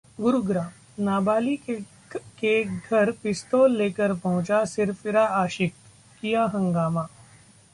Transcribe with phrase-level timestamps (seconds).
[0.19, 0.69] गुरुग्राम:
[0.99, 1.69] नाबालिग
[2.39, 5.73] के घर पिस्तौल लेकर पहुंचा सिरफिरा आशिक,
[6.21, 7.07] किया हंगामा